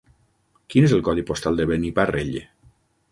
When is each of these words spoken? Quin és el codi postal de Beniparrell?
Quin 0.73 0.87
és 0.87 0.95
el 0.97 1.03
codi 1.09 1.25
postal 1.29 1.59
de 1.61 1.67
Beniparrell? 1.73 2.33